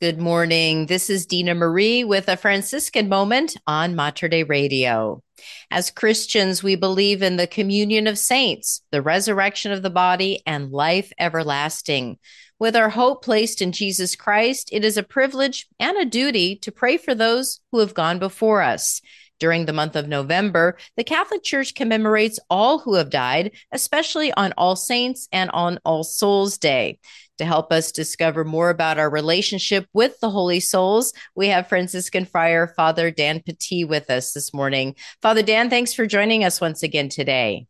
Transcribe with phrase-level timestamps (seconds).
[0.00, 0.86] Good morning.
[0.86, 5.22] This is Dina Marie with a Franciscan moment on Mater Dei Radio.
[5.70, 10.72] As Christians, we believe in the communion of saints, the resurrection of the body, and
[10.72, 12.16] life everlasting.
[12.58, 16.72] With our hope placed in Jesus Christ, it is a privilege and a duty to
[16.72, 19.02] pray for those who have gone before us.
[19.38, 24.52] During the month of November, the Catholic Church commemorates all who have died, especially on
[24.56, 26.98] All Saints and on All Souls Day.
[27.40, 32.26] To help us discover more about our relationship with the Holy Souls, we have Franciscan
[32.26, 34.94] Friar Father Dan Pattee with us this morning.
[35.22, 37.66] Father Dan, thanks for joining us once again today.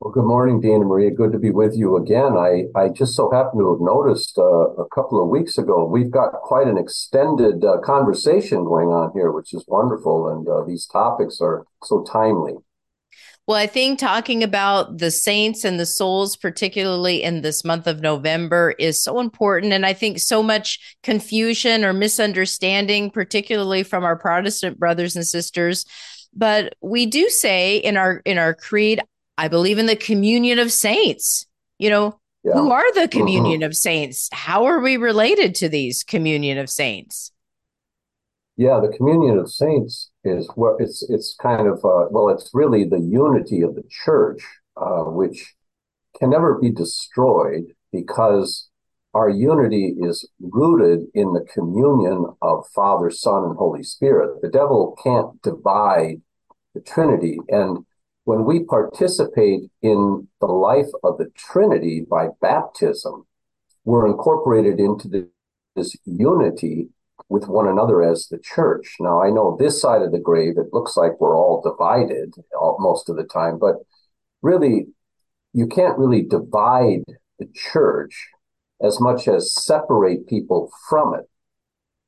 [0.00, 1.12] Well, good morning, Dana Maria.
[1.12, 2.36] Good to be with you again.
[2.36, 4.42] I, I just so happen to have noticed uh,
[4.74, 9.32] a couple of weeks ago, we've got quite an extended uh, conversation going on here,
[9.32, 10.28] which is wonderful.
[10.28, 12.52] And uh, these topics are so timely.
[13.46, 18.00] Well, I think talking about the saints and the souls, particularly in this month of
[18.00, 19.74] November, is so important.
[19.74, 25.84] And I think so much confusion or misunderstanding, particularly from our Protestant brothers and sisters.
[26.34, 29.02] But we do say in our in our creed,
[29.36, 31.46] I believe in the communion of saints.
[31.78, 32.54] You know, yeah.
[32.54, 33.18] who are the mm-hmm.
[33.18, 33.66] communion mm-hmm.
[33.66, 34.30] of saints?
[34.32, 37.30] How are we related to these communion of saints?
[38.56, 42.84] Yeah, the communion of saints is what it's it's kind of uh, well, it's really
[42.84, 44.42] the unity of the church,
[44.76, 45.54] uh, which
[46.18, 48.68] can never be destroyed because
[49.12, 54.40] our unity is rooted in the communion of Father, Son, and Holy Spirit.
[54.42, 56.22] The devil can't divide
[56.74, 57.84] the Trinity, and
[58.24, 63.26] when we participate in the life of the Trinity by baptism,
[63.84, 65.28] we're incorporated into the,
[65.76, 66.88] this unity
[67.28, 68.96] with one another as the church.
[69.00, 72.76] Now, I know this side of the grave, it looks like we're all divided all,
[72.78, 73.76] most of the time, but
[74.42, 74.86] really,
[75.52, 77.04] you can't really divide
[77.38, 78.28] the church
[78.82, 81.28] as much as separate people from it.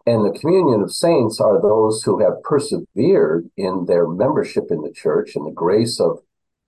[0.05, 4.92] And the communion of saints are those who have persevered in their membership in the
[4.92, 6.20] church and the grace of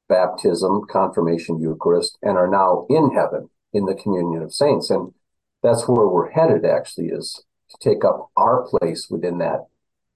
[0.08, 4.91] baptism, confirmation, Eucharist, and are now in heaven in the communion of saints.
[4.91, 5.13] And
[5.63, 9.67] that's where we're headed actually is to take up our place within that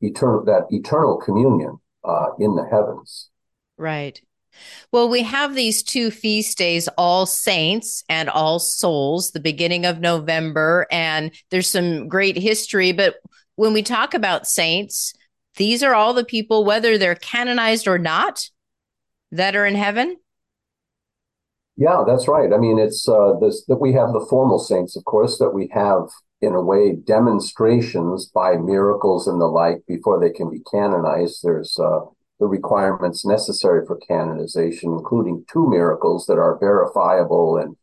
[0.00, 3.30] eternal that eternal communion uh, in the heavens.
[3.76, 4.20] Right.
[4.92, 10.00] Well, we have these two feast days, All Saints and All Souls, the beginning of
[10.00, 12.92] November, and there's some great history.
[12.92, 13.16] But
[13.56, 15.14] when we talk about saints,
[15.56, 18.48] these are all the people, whether they're canonized or not,
[19.30, 20.16] that are in heaven.
[21.76, 22.52] Yeah, that's right.
[22.52, 25.68] I mean, it's uh, this that we have the formal saints, of course, that we
[25.72, 26.08] have
[26.42, 31.40] in a way, demonstrations by miracles and the like before they can be canonized.
[31.42, 32.00] There's uh,
[32.40, 37.76] the requirements necessary for canonization, including two miracles that are verifiable and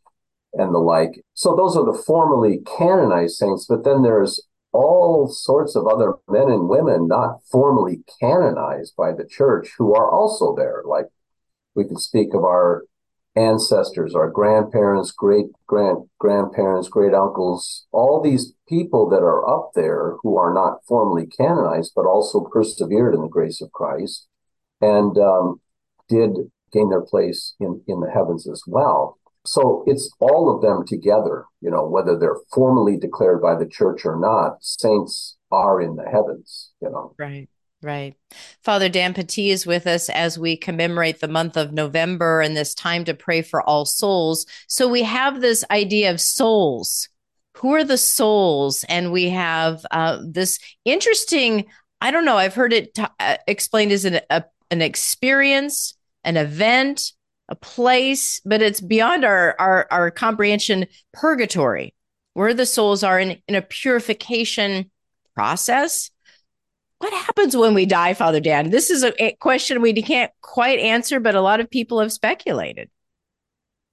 [0.54, 1.24] and the like.
[1.36, 3.66] So those are the formally canonized saints.
[3.70, 4.42] But then there's
[4.74, 10.12] all sorts of other men and women not formally canonized by the church who are
[10.12, 10.82] also there.
[10.86, 11.06] Like
[11.76, 12.84] we could speak of our
[13.36, 20.16] ancestors, our grandparents, great grand grandparents, great uncles, all these people that are up there
[20.22, 24.28] who are not formally canonized, but also persevered in the grace of Christ
[24.82, 25.62] and um,
[26.08, 26.32] did
[26.72, 29.18] gain their place in, in the heavens as well.
[29.46, 34.06] So it's all of them together, you know, whether they're formally declared by the church
[34.06, 37.16] or not, saints are in the heavens, you know.
[37.18, 37.50] Right.
[37.82, 38.16] Right.
[38.62, 42.74] Father Dan Pattee is with us as we commemorate the month of November and this
[42.74, 44.46] time to pray for all souls.
[44.68, 47.08] So we have this idea of souls.
[47.58, 48.84] Who are the souls?
[48.90, 51.66] And we have uh, this interesting,
[52.02, 56.36] I don't know, I've heard it t- uh, explained as an, a, an experience, an
[56.36, 57.14] event,
[57.48, 61.96] a place, but it's beyond our, our, our comprehension purgatory,
[62.34, 64.92] where the souls are in, in a purification
[65.34, 66.12] process
[67.00, 68.70] what happens when we die, Father Dan?
[68.70, 72.90] This is a, question we can't quite answer, but a lot of people have speculated.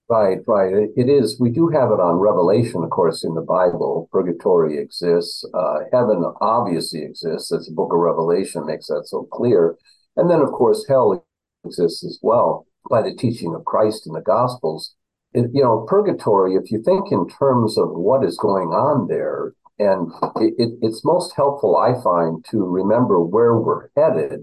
[0.08, 0.88] Right, right.
[0.96, 1.40] It is.
[1.40, 4.08] We do have it on Revelation, of course, in the Bible.
[4.12, 5.44] Purgatory exists.
[5.52, 7.52] Uh, heaven obviously exists.
[7.52, 9.76] As the book of Revelation makes that so clear.
[10.16, 11.24] And then, of course, hell
[11.64, 14.94] exists as well by the teaching of Christ in the Gospels.
[15.32, 19.54] It, you know, purgatory, if you think in terms of what is going on there,
[19.78, 24.40] and it, it, it's most helpful, I find, to remember where we're headed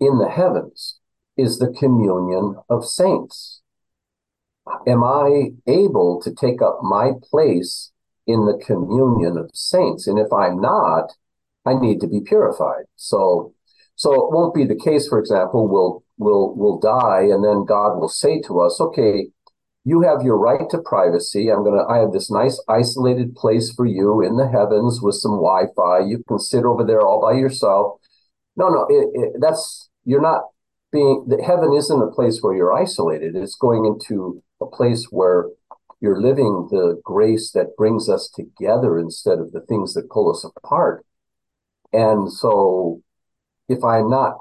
[0.00, 0.98] in the heavens
[1.36, 3.62] is the communion of saints.
[4.86, 7.90] Am I able to take up my place
[8.26, 10.06] in the communion of saints?
[10.06, 11.12] And if I'm not,
[11.66, 12.84] I need to be purified.
[12.96, 13.54] So,
[13.96, 17.98] so it won't be the case, for example, we'll, we'll, we'll die and then God
[17.98, 19.28] will say to us, okay,
[19.84, 21.50] you have your right to privacy.
[21.50, 25.16] I'm going to, I have this nice isolated place for you in the heavens with
[25.16, 26.00] some Wi Fi.
[26.00, 28.00] You can sit over there all by yourself.
[28.56, 30.44] No, no, it, it, that's, you're not
[30.90, 33.36] being, the heaven isn't a place where you're isolated.
[33.36, 35.48] It's going into a place where
[36.00, 40.44] you're living the grace that brings us together instead of the things that pull us
[40.44, 41.04] apart.
[41.92, 43.02] And so
[43.68, 44.38] if I'm not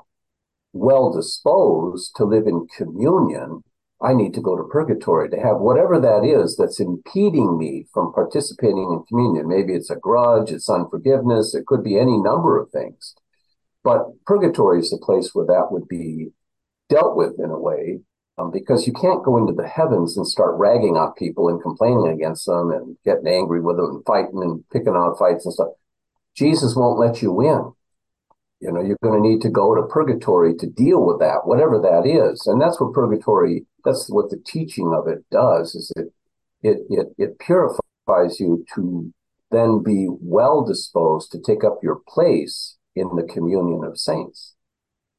[0.72, 3.64] well disposed to live in communion,
[4.04, 8.12] I need to go to purgatory to have whatever that is that's impeding me from
[8.14, 9.48] participating in communion.
[9.48, 13.16] Maybe it's a grudge, it's unforgiveness, it could be any number of things.
[13.82, 16.32] But purgatory is the place where that would be
[16.90, 18.02] dealt with in a way,
[18.38, 22.08] um, because you can't go into the heavens and start ragging on people and complaining
[22.08, 25.70] against them and getting angry with them and fighting and picking on fights and stuff.
[26.36, 27.72] Jesus won't let you win.
[28.64, 31.80] You know, you're going to need to go to purgatory to deal with that, whatever
[31.80, 32.48] that is.
[32.48, 36.14] And that's what purgatory, that's what the teaching of it does, is it,
[36.62, 39.12] it, it, it purifies you to
[39.52, 44.54] then be well disposed to take up your place in the communion of saints.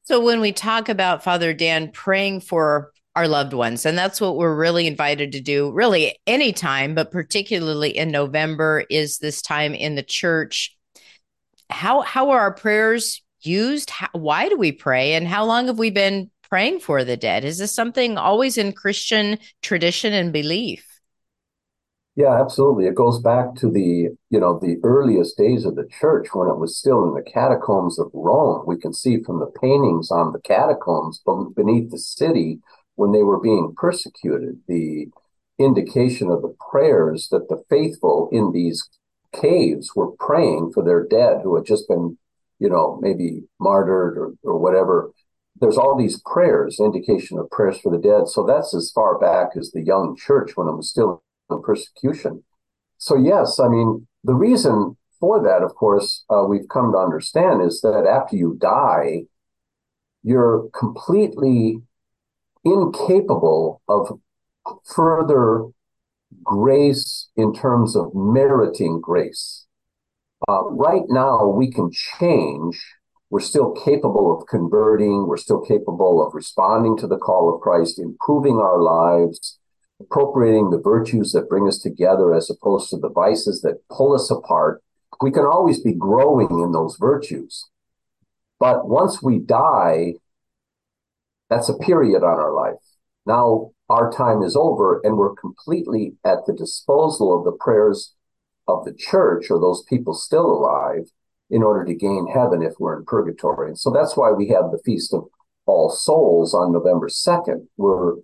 [0.01, 4.37] So when we talk about Father Dan praying for our loved ones, and that's what
[4.37, 9.93] we're really invited to do, really anytime, but particularly in November is this time in
[9.93, 10.75] the church.
[11.69, 13.89] How how are our prayers used?
[13.89, 15.13] How, why do we pray?
[15.13, 17.43] And how long have we been praying for the dead?
[17.43, 20.85] Is this something always in Christian tradition and belief?
[22.15, 22.85] Yeah, absolutely.
[22.85, 26.57] It goes back to the, you know, the earliest days of the church when it
[26.57, 28.63] was still in the catacombs of Rome.
[28.65, 31.21] We can see from the paintings on the catacombs
[31.55, 32.59] beneath the city
[32.95, 35.07] when they were being persecuted, the
[35.59, 38.89] indication of the prayers that the faithful in these
[39.33, 42.17] caves were praying for their dead who had just been
[42.59, 45.11] you know, maybe martyred or, or whatever.
[45.59, 48.27] There's all these prayers, indication of prayers for the dead.
[48.27, 52.43] So that's as far back as the young church when it was still in persecution.
[52.97, 57.61] So, yes, I mean, the reason for that, of course, uh, we've come to understand
[57.61, 59.23] is that after you die,
[60.23, 61.81] you're completely
[62.63, 64.19] incapable of
[64.83, 65.67] further
[66.43, 69.64] grace in terms of meriting grace.
[70.47, 72.83] Uh, right now, we can change.
[73.29, 75.27] We're still capable of converting.
[75.27, 79.59] We're still capable of responding to the call of Christ, improving our lives,
[79.99, 84.29] appropriating the virtues that bring us together as opposed to the vices that pull us
[84.29, 84.83] apart.
[85.21, 87.69] We can always be growing in those virtues.
[88.59, 90.15] But once we die,
[91.49, 92.81] that's a period on our life.
[93.25, 98.14] Now our time is over and we're completely at the disposal of the prayers
[98.67, 101.09] of the church or those people still alive
[101.49, 103.69] in order to gain heaven if we're in purgatory.
[103.69, 105.25] And so that's why we have the Feast of
[105.65, 107.67] All Souls on November 2nd.
[107.77, 108.15] We're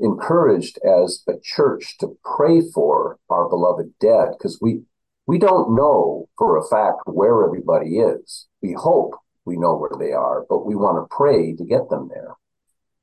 [0.00, 4.82] encouraged as a church to pray for our beloved dead because we
[5.26, 8.48] we don't know for a fact where everybody is.
[8.62, 9.14] We hope
[9.44, 12.34] we know where they are, but we want to pray to get them there.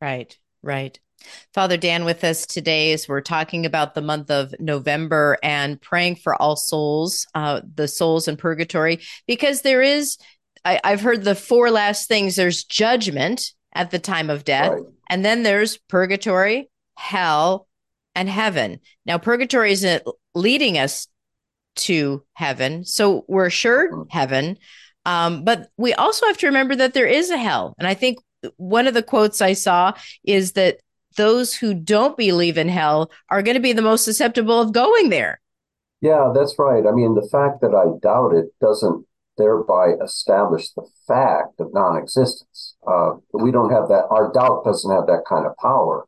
[0.02, 1.00] Right, right.
[1.54, 6.18] Father Dan with us today as we're talking about the month of November and praying
[6.18, 10.18] for all souls, uh, the souls in purgatory, because there is,
[10.64, 14.84] I, have heard the four last things there's judgment at the time of death, right.
[15.10, 17.68] and then there's purgatory, hell,
[18.16, 18.80] and heaven.
[19.06, 20.04] Now, purgatory isn't
[20.34, 21.08] leading us
[21.78, 24.10] to heaven, so we're assured mm-hmm.
[24.10, 24.58] heaven.
[25.06, 27.76] Um, but we also have to remember that there is a hell.
[27.80, 28.18] And I think
[28.58, 29.94] one of the quotes I saw
[30.24, 30.80] is that
[31.18, 35.10] those who don't believe in hell are going to be the most susceptible of going
[35.10, 35.42] there.
[36.02, 36.86] Yeah, that's right.
[36.88, 39.06] I mean, the fact that I doubt it doesn't
[39.38, 42.76] thereby establish the fact of non existence.
[42.86, 46.06] Uh, we don't have that, our doubt doesn't have that kind of power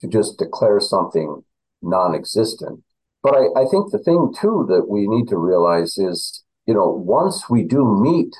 [0.00, 1.42] to just declare something
[1.82, 2.82] non existent.
[3.22, 6.88] But I, I think the thing, too, that we need to realize is, you know,
[6.88, 8.34] once we do meet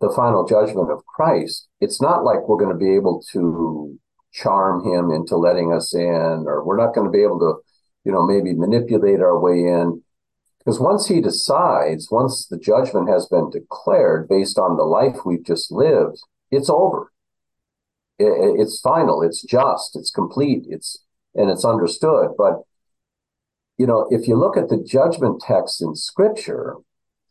[0.00, 3.98] the final judgment of Christ, it's not like we're going to be able to
[4.36, 7.54] charm him into letting us in, or we're not going to be able to,
[8.04, 10.02] you know, maybe manipulate our way in.
[10.58, 15.44] Because once he decides, once the judgment has been declared based on the life we've
[15.44, 16.18] just lived,
[16.50, 17.12] it's over.
[18.18, 19.22] It's final.
[19.22, 19.96] It's just.
[19.96, 20.64] It's complete.
[20.68, 20.98] It's
[21.34, 22.30] and it's understood.
[22.36, 22.62] But
[23.78, 26.76] you know, if you look at the judgment text in Scripture,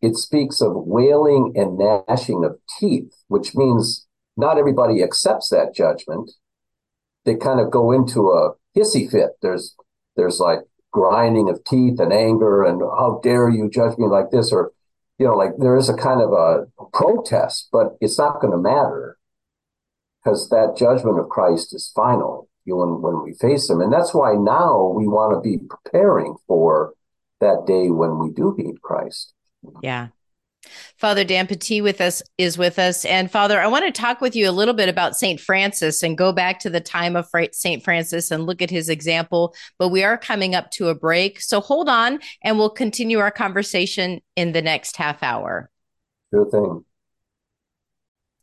[0.01, 4.07] it speaks of wailing and gnashing of teeth, which means
[4.37, 6.31] not everybody accepts that judgment
[7.25, 9.31] they kind of go into a hissy fit.
[9.41, 9.75] There's
[10.15, 10.59] there's like
[10.91, 14.71] grinding of teeth and anger and how dare you judge me like this or
[15.19, 18.57] you know like there is a kind of a protest but it's not going to
[18.57, 19.17] matter
[20.23, 23.81] because that judgment of christ is final You when, when we face him.
[23.81, 26.93] And that's why now we want to be preparing for
[27.39, 29.33] that day when we do meet Christ.
[29.83, 30.07] Yeah.
[30.97, 33.05] Father Dan Pattee with us is with us.
[33.05, 35.39] And Father, I want to talk with you a little bit about St.
[35.39, 37.83] Francis and go back to the time of St.
[37.83, 39.53] Francis and look at his example.
[39.77, 41.41] But we are coming up to a break.
[41.41, 45.69] So hold on and we'll continue our conversation in the next half hour.
[46.33, 46.85] Sure thing.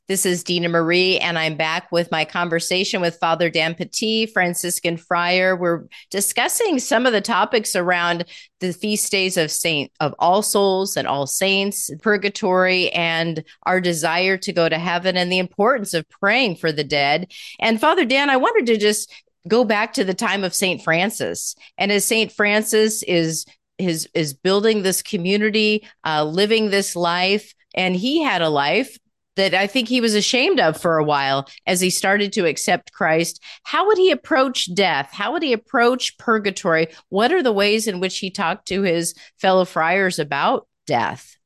[0.08, 4.96] This is Dina Marie, and I'm back with my conversation with Father Dan Pattee, Franciscan
[4.96, 5.54] friar.
[5.54, 8.24] We're discussing some of the topics around
[8.58, 14.36] the feast days of Saint of All Souls and All Saints, purgatory, and our desire
[14.38, 17.30] to go to heaven, and the importance of praying for the dead.
[17.60, 19.08] And Father Dan, I wanted to just
[19.46, 23.46] go back to the time of Saint Francis, and as Saint Francis is
[23.78, 28.98] is is building this community, uh, living this life and he had a life
[29.36, 32.92] that I think he was ashamed of for a while as he started to accept
[32.92, 33.42] Christ.
[33.62, 35.10] How would he approach death?
[35.12, 36.88] How would he approach purgatory?
[37.08, 41.36] What are the ways in which he talked to his fellow friars about death?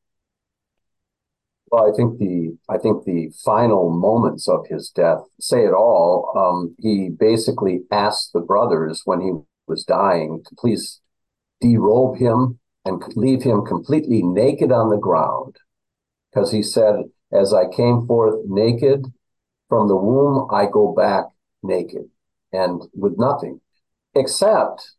[1.71, 6.33] Well, I think the I think the final moments of his death say it all.
[6.37, 9.33] Um, he basically asked the brothers when he
[9.67, 11.01] was dying to please
[11.63, 15.57] derobe him and leave him completely naked on the ground,
[16.31, 16.97] because he said
[17.33, 19.05] as I came forth naked
[19.69, 21.25] from the womb, I go back
[21.63, 22.09] naked
[22.53, 23.61] and with nothing
[24.15, 24.93] except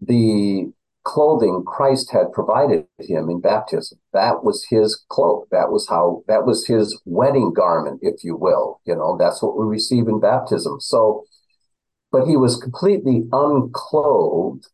[0.00, 0.72] the
[1.04, 3.98] clothing Christ had provided him in baptism.
[4.12, 5.48] That was his cloak.
[5.50, 8.80] That was how, that was his wedding garment, if you will.
[8.84, 10.80] You know, that's what we receive in baptism.
[10.80, 11.24] So,
[12.12, 14.68] but he was completely unclothed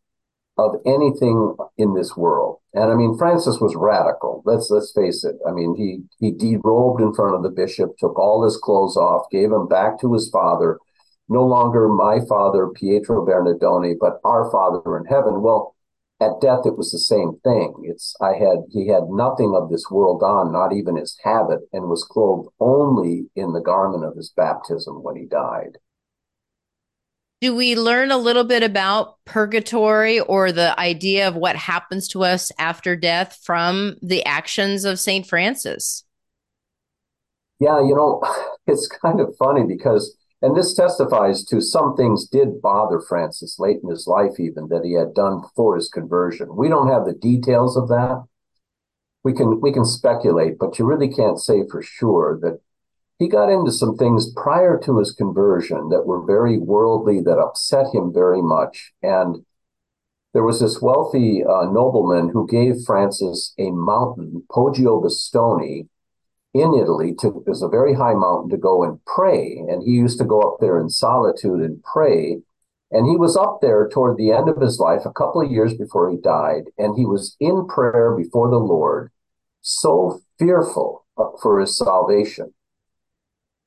[0.57, 2.59] of anything in this world.
[2.75, 4.43] And I mean, Francis was radical.
[4.45, 5.37] Let's let's face it.
[5.47, 9.29] I mean, he he derobed in front of the bishop, took all his clothes off,
[9.31, 10.77] gave him back to his father.
[11.29, 15.41] No longer my father, Pietro Bernardone, but our Father in heaven.
[15.41, 15.75] Well,
[16.19, 17.73] at death it was the same thing.
[17.83, 21.89] It's I had he had nothing of this world on, not even his habit, and
[21.89, 25.77] was clothed only in the garment of his baptism when he died
[27.45, 32.23] do we learn a little bit about purgatory or the idea of what happens to
[32.23, 35.27] us after death from the actions of St.
[35.27, 36.03] Francis?
[37.59, 38.23] Yeah, you know,
[38.67, 43.77] it's kind of funny because, and this testifies to some things did bother Francis late
[43.83, 46.55] in his life, even that he had done before his conversion.
[46.55, 48.25] We don't have the details of that.
[49.23, 52.59] We can we can speculate, but you really can't say for sure that
[53.17, 57.93] he got into some things prior to his conversion that were very worldly that upset
[57.93, 58.91] him very much.
[59.01, 59.45] And
[60.33, 65.87] there was this wealthy uh, nobleman who gave Francis a mountain, Poggio Bustone,
[66.53, 67.15] in Italy.
[67.19, 69.63] To, it was a very high mountain to go and pray.
[69.69, 72.41] And he used to go up there in solitude and pray.
[72.91, 75.73] And he was up there toward the end of his life, a couple of years
[75.73, 76.63] before he died.
[76.77, 79.11] And he was in prayer before the Lord,
[79.61, 81.05] so fearful
[81.41, 82.53] for his salvation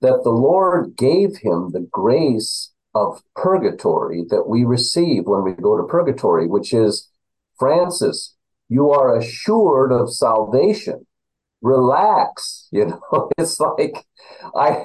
[0.01, 5.77] that the Lord gave him the grace of purgatory that we receive when we go
[5.77, 7.11] to purgatory, which is,
[7.59, 8.35] Francis,
[8.69, 11.07] you are assured of salvation.
[11.63, 12.69] Relax.
[12.71, 14.05] You know, it's like,
[14.55, 14.85] I,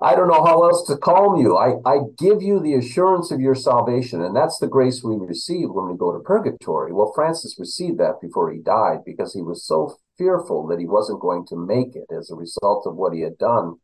[0.00, 1.58] I don't know how else to calm you.
[1.58, 4.22] I, I give you the assurance of your salvation.
[4.22, 6.90] And that's the grace we receive when we go to purgatory.
[6.92, 11.20] Well, Francis received that before he died because he was so fearful that he wasn't
[11.20, 13.76] going to make it as a result of what he had done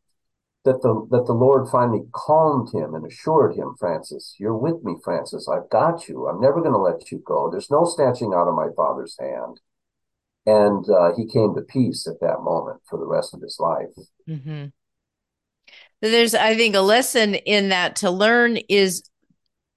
[0.68, 4.96] that the that the Lord finally calmed him and assured him, Francis, you're with me,
[5.02, 5.48] Francis.
[5.48, 6.26] I've got you.
[6.28, 7.50] I'm never going to let you go.
[7.50, 9.60] There's no snatching out of my Father's hand.
[10.44, 13.94] And uh, he came to peace at that moment for the rest of his life.
[14.28, 14.66] Mm-hmm.
[16.00, 19.02] There's, I think, a lesson in that to learn is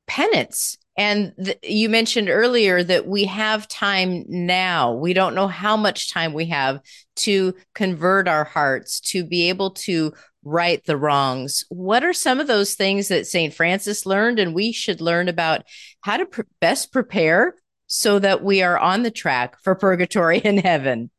[0.07, 0.77] penance.
[0.97, 4.93] And th- you mentioned earlier that we have time now.
[4.93, 6.81] We don't know how much time we have
[7.17, 11.63] to convert our hearts, to be able to right the wrongs.
[11.69, 13.53] What are some of those things that St.
[13.53, 15.63] Francis learned and we should learn about
[16.01, 17.55] how to best prepare
[17.87, 21.11] so that we are on the track for purgatory and heaven?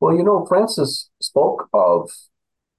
[0.00, 2.10] Well, you know, Francis spoke of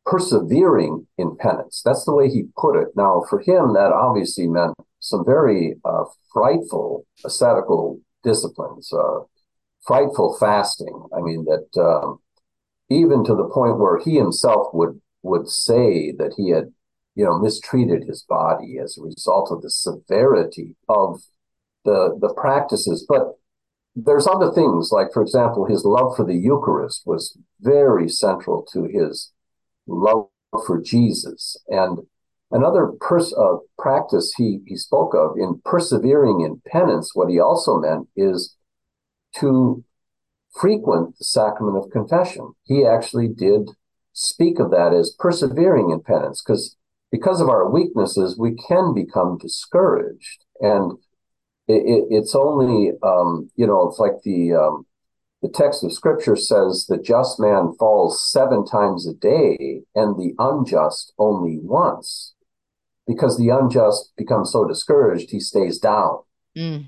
[0.06, 1.82] persevering in penance.
[1.84, 2.90] That's the way he put it.
[2.96, 9.22] Now, for him, that obviously meant some very uh, frightful ascetical disciplines, uh,
[9.86, 11.08] frightful fasting.
[11.16, 12.20] I mean, that um,
[12.90, 16.66] even to the point where he himself would would say that he had
[17.16, 21.22] you know mistreated his body as a result of the severity of
[21.84, 23.06] the the practices.
[23.08, 23.38] But
[23.96, 28.84] there's other things like for example his love for the eucharist was very central to
[28.84, 29.32] his
[29.88, 30.28] love
[30.66, 31.58] for jesus.
[31.70, 32.00] And
[32.52, 37.78] Another pers- uh, practice he, he spoke of in persevering in penance, what he also
[37.80, 38.56] meant is
[39.40, 39.84] to
[40.60, 42.54] frequent the sacrament of confession.
[42.64, 43.70] He actually did
[44.14, 46.78] speak of that as persevering in penance because
[47.12, 50.44] because of our weaknesses, we can become discouraged.
[50.60, 50.94] And
[51.68, 54.86] it, it, it's only, um, you know, it's like the, um,
[55.42, 60.34] the text of scripture says the just man falls seven times a day and the
[60.40, 62.34] unjust only once
[63.08, 66.20] because the unjust becomes so discouraged, he stays down.
[66.58, 66.88] Mm.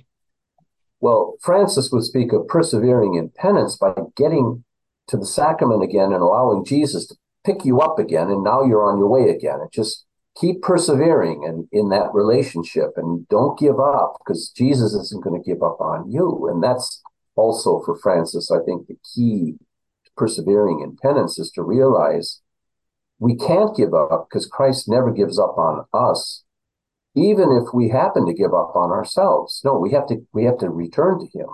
[0.99, 4.63] Well, Francis would speak of persevering in penance by getting
[5.07, 8.29] to the sacrament again and allowing Jesus to pick you up again.
[8.29, 9.59] And now you're on your way again.
[9.61, 10.05] It just
[10.39, 15.49] keep persevering and in that relationship and don't give up because Jesus isn't going to
[15.49, 16.47] give up on you.
[16.51, 17.01] And that's
[17.35, 19.55] also for Francis, I think the key
[20.05, 22.41] to persevering in penance is to realize
[23.19, 26.43] we can't give up because Christ never gives up on us,
[27.17, 29.61] even if we happen to give up on ourselves.
[29.65, 31.47] No, we have to we have to return to him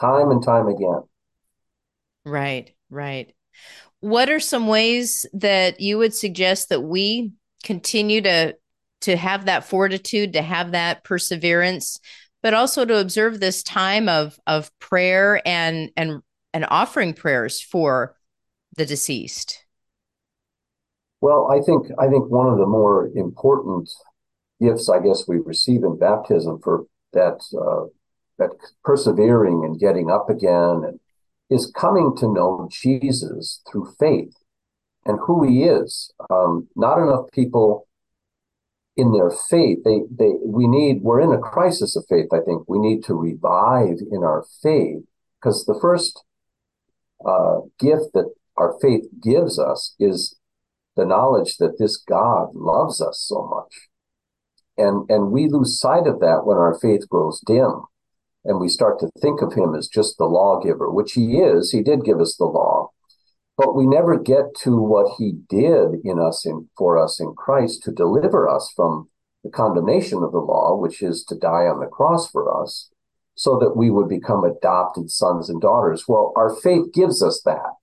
[0.00, 1.02] time and time again.
[2.24, 3.32] Right, right.
[4.00, 8.56] What are some ways that you would suggest that we continue to
[9.02, 12.00] to have that fortitude, to have that perseverance,
[12.42, 16.22] but also to observe this time of of prayer and and
[16.54, 18.16] and offering prayers for
[18.76, 19.64] the deceased?
[21.20, 23.90] Well, I think I think one of the more important
[24.60, 27.86] gifts, I guess, we receive in baptism for that uh,
[28.38, 28.50] that
[28.84, 31.00] persevering and getting up again and
[31.50, 34.34] is coming to know Jesus through faith
[35.04, 36.12] and who He is.
[36.30, 37.86] Um, not enough people
[38.96, 39.78] in their faith.
[39.84, 42.28] They they we need we're in a crisis of faith.
[42.32, 45.04] I think we need to revive in our faith
[45.40, 46.22] because the first
[47.24, 50.36] uh, gift that our faith gives us is
[50.96, 53.89] the knowledge that this God loves us so much.
[54.80, 57.82] And, and we lose sight of that when our faith grows dim
[58.44, 61.70] and we start to think of him as just the lawgiver, which he is.
[61.70, 62.90] He did give us the law,
[63.58, 67.82] but we never get to what he did in us in, for us in Christ
[67.84, 69.10] to deliver us from
[69.44, 72.90] the condemnation of the law, which is to die on the cross for us,
[73.34, 76.04] so that we would become adopted sons and daughters.
[76.08, 77.74] Well, our faith gives us that.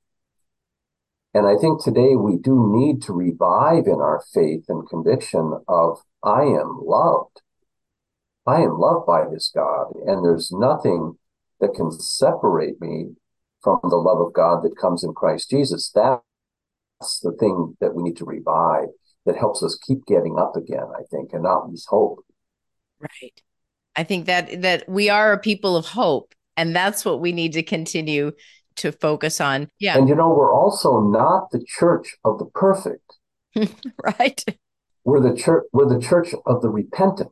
[1.34, 6.00] And I think today we do need to revive in our faith and conviction of
[6.24, 7.42] I am loved.
[8.46, 11.18] I am loved by this God, and there's nothing
[11.60, 13.16] that can separate me
[13.62, 15.92] from the love of God that comes in Christ Jesus.
[15.94, 18.88] That's the thing that we need to revive
[19.26, 22.24] that helps us keep getting up again, I think, and not lose hope.
[23.00, 23.42] Right.
[23.96, 27.54] I think that that we are a people of hope, and that's what we need
[27.54, 28.32] to continue
[28.78, 29.70] to focus on.
[29.80, 29.98] Yeah.
[29.98, 33.18] And you know, we're also not the church of the perfect.
[34.04, 34.44] right.
[35.08, 37.32] We're the church we're the church of the repentant.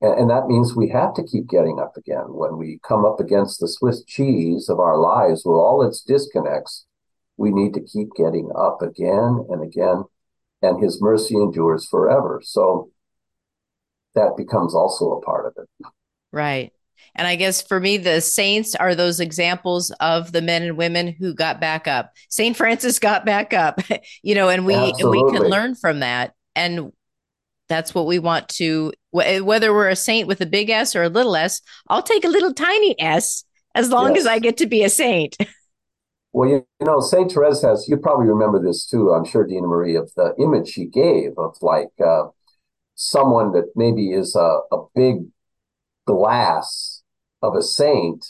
[0.00, 3.20] And, and that means we have to keep getting up again when we come up
[3.20, 6.84] against the Swiss cheese of our lives with all its disconnects.
[7.36, 10.02] We need to keep getting up again and again,
[10.62, 12.40] and his mercy endures forever.
[12.42, 12.90] So
[14.16, 15.86] that becomes also a part of it.
[16.32, 16.72] Right.
[17.14, 21.14] And I guess for me, the saints are those examples of the men and women
[21.20, 22.12] who got back up.
[22.30, 23.80] Saint Francis got back up,
[24.24, 26.34] you know, and we and we can learn from that.
[26.56, 26.92] And
[27.68, 31.08] that's what we want to whether we're a saint with a big S or a
[31.08, 33.44] little s, I'll take a little tiny s
[33.76, 34.22] as long yes.
[34.22, 35.36] as I get to be a saint.
[36.34, 39.68] Well, you, you know, Saint Therese has, you probably remember this too, I'm sure, Dina
[39.68, 42.24] Marie, of the image she gave of like uh,
[42.96, 45.26] someone that maybe is a, a big
[46.08, 47.04] glass
[47.40, 48.26] of a saint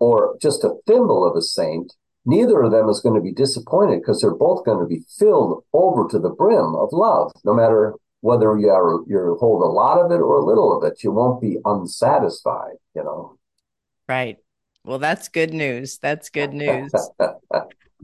[0.00, 1.92] or just a thimble of a saint,
[2.28, 5.64] neither of them is going to be disappointed because they're both going to be filled
[5.72, 9.98] over to the brim of love, no matter whether you are you hold a lot
[9.98, 11.02] of it or a little of it.
[11.02, 13.38] You won't be unsatisfied, you know.
[14.08, 14.36] Right.
[14.84, 15.98] Well, that's good news.
[15.98, 16.92] That's good news.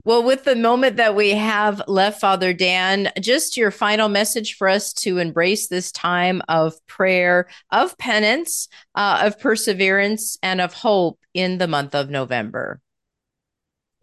[0.03, 4.67] Well, with the moment that we have left, Father Dan, just your final message for
[4.67, 11.17] us to embrace this time of prayer, of penance, uh, of perseverance, and of hope
[11.33, 12.81] in the month of November.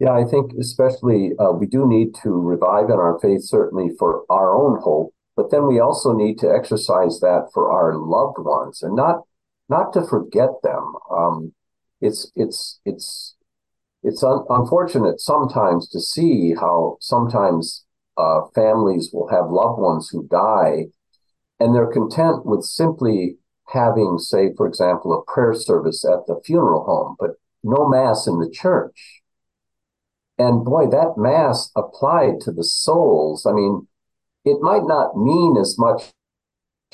[0.03, 4.25] Yeah, I think especially uh, we do need to revive in our faith, certainly for
[4.29, 8.83] our own hope, but then we also need to exercise that for our loved ones
[8.83, 9.21] and not
[9.69, 10.93] not to forget them.
[11.09, 11.53] Um,
[12.01, 13.35] it's it's it's
[14.03, 17.85] it's un- unfortunate sometimes to see how sometimes
[18.17, 20.87] uh, families will have loved ones who die
[21.61, 23.37] and they're content with simply
[23.69, 27.31] having, say, for example, a prayer service at the funeral home, but
[27.63, 29.22] no mass in the church.
[30.43, 33.45] And boy, that mass applied to the souls.
[33.45, 33.87] I mean,
[34.43, 36.11] it might not mean as much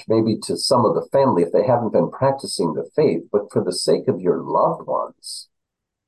[0.07, 3.63] maybe to some of the family if they haven't been practicing the faith, but for
[3.63, 5.49] the sake of your loved ones,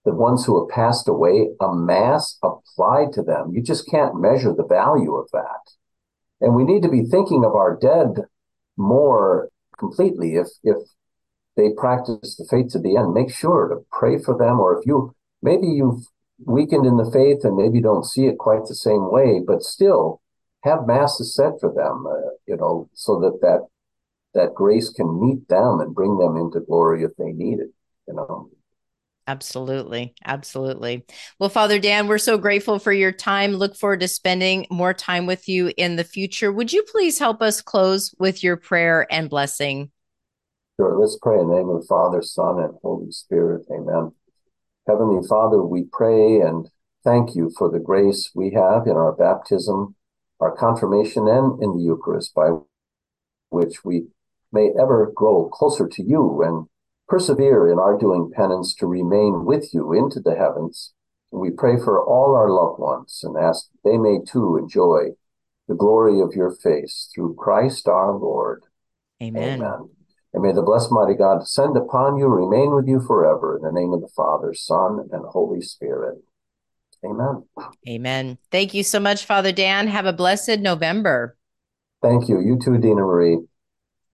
[0.06, 4.54] the ones who have passed away, a mass applied to them, you just can't measure
[4.54, 5.74] the value of that.
[6.42, 8.26] And we need to be thinking of our dead
[8.78, 9.50] more
[9.80, 10.36] completely.
[10.36, 10.78] If if
[11.58, 14.60] they practice the faith to the end, make sure to pray for them.
[14.60, 16.06] Or if you maybe you've
[16.46, 20.22] weakened in the faith and maybe don't see it quite the same way, but still
[20.64, 23.68] have masses said for them, uh, you know, so that that
[24.34, 27.70] that grace can meet them and bring them into glory if they need it,
[28.08, 28.50] you know.
[29.28, 30.14] Absolutely.
[30.26, 31.06] Absolutely.
[31.40, 33.54] Well, Father Dan, we're so grateful for your time.
[33.54, 36.52] Look forward to spending more time with you in the future.
[36.52, 39.92] Would you please help us close with your prayer and blessing?
[40.78, 40.98] Sure.
[41.00, 43.66] Let's pray in the name of the Father, Son, and Holy Spirit.
[43.72, 44.12] Amen.
[44.88, 46.70] Heavenly Father, we pray and
[47.04, 49.96] thank you for the grace we have in our baptism,
[50.40, 52.50] our confirmation, and in the Eucharist, by
[53.50, 54.08] which we
[54.52, 56.68] may ever grow closer to you and
[57.08, 60.94] persevere in our doing penance to remain with you into the heavens.
[61.32, 65.12] We pray for all our loved ones and ask they may too enjoy
[65.68, 68.64] the glory of your face through Christ our Lord.
[69.22, 69.62] Amen.
[69.62, 69.90] Amen.
[70.34, 73.58] And may the blessed mighty God descend upon you, remain with you forever.
[73.58, 76.20] In the name of the Father, Son, and Holy Spirit.
[77.04, 77.44] Amen.
[77.88, 78.38] Amen.
[78.52, 79.88] Thank you so much, Father Dan.
[79.88, 81.36] Have a blessed November.
[82.02, 82.40] Thank you.
[82.40, 83.40] You too, Dina Marie.